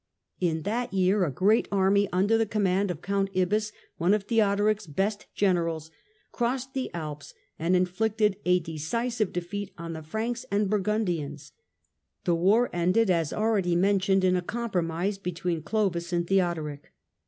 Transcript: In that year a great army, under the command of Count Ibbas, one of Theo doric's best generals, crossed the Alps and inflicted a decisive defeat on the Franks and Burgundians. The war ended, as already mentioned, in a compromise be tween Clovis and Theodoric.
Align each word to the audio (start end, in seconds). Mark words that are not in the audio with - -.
In 0.39 0.63
that 0.63 0.91
year 0.95 1.23
a 1.23 1.29
great 1.31 1.67
army, 1.71 2.09
under 2.11 2.35
the 2.35 2.47
command 2.47 2.89
of 2.89 3.03
Count 3.03 3.29
Ibbas, 3.35 3.71
one 3.97 4.15
of 4.15 4.23
Theo 4.23 4.55
doric's 4.55 4.87
best 4.87 5.27
generals, 5.35 5.91
crossed 6.31 6.73
the 6.73 6.91
Alps 6.95 7.35
and 7.59 7.75
inflicted 7.75 8.37
a 8.43 8.59
decisive 8.61 9.31
defeat 9.31 9.69
on 9.77 9.93
the 9.93 10.01
Franks 10.01 10.43
and 10.49 10.71
Burgundians. 10.71 11.51
The 12.23 12.33
war 12.33 12.71
ended, 12.73 13.11
as 13.11 13.31
already 13.31 13.75
mentioned, 13.75 14.23
in 14.23 14.35
a 14.35 14.41
compromise 14.41 15.19
be 15.19 15.31
tween 15.33 15.61
Clovis 15.61 16.11
and 16.11 16.25
Theodoric. 16.25 16.93